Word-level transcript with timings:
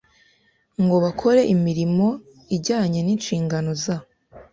ngo 0.83 0.95
bakore 1.03 1.41
imirimo 1.55 2.07
ijyanye 2.57 2.99
n 3.03 3.09
inshingano 3.15 3.71
za 3.83 3.97